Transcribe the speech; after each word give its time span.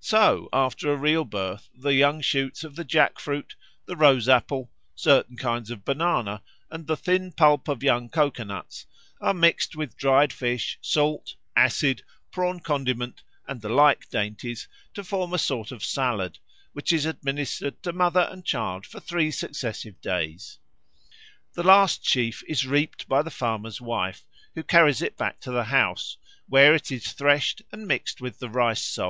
So 0.00 0.48
after 0.50 0.90
a 0.90 0.96
real 0.96 1.26
birth 1.26 1.68
the 1.74 1.92
young 1.92 2.22
shoots 2.22 2.64
of 2.64 2.74
the 2.74 2.84
jack 2.84 3.18
fruit, 3.20 3.54
the 3.84 3.96
rose 3.96 4.26
apple, 4.26 4.70
certain 4.94 5.36
kinds 5.36 5.70
of 5.70 5.84
banana, 5.84 6.42
and 6.70 6.86
the 6.86 6.96
thin 6.96 7.32
pulp 7.32 7.68
of 7.68 7.82
young 7.82 8.08
coco 8.08 8.44
nuts 8.44 8.86
are 9.20 9.34
mixed 9.34 9.76
with 9.76 9.98
dried 9.98 10.32
fish, 10.32 10.78
salt, 10.80 11.34
acid, 11.54 12.02
prawn 12.32 12.60
condiment, 12.60 13.22
and 13.46 13.60
the 13.60 13.68
like 13.68 14.08
dainties 14.08 14.68
to 14.94 15.04
form 15.04 15.34
a 15.34 15.38
sort 15.38 15.70
of 15.70 15.84
salad, 15.84 16.38
which 16.72 16.90
is 16.90 17.04
administered 17.04 17.82
to 17.82 17.92
mother 17.92 18.26
and 18.32 18.46
child 18.46 18.86
for 18.86 19.00
three 19.00 19.30
successive 19.30 20.00
days. 20.00 20.58
The 21.52 21.62
last 21.62 22.06
sheaf 22.06 22.42
is 22.48 22.66
reaped 22.66 23.06
by 23.06 23.20
the 23.20 23.28
farmer's 23.30 23.82
wife, 23.82 24.24
who 24.54 24.62
carries 24.62 25.02
it 25.02 25.18
back 25.18 25.40
to 25.40 25.50
the 25.50 25.64
house, 25.64 26.16
where 26.48 26.74
it 26.74 26.90
is 26.90 27.12
threshed 27.12 27.60
and 27.70 27.86
mixed 27.86 28.22
with 28.22 28.38
the 28.38 28.48
Rice 28.48 28.80
soul. 28.80 29.06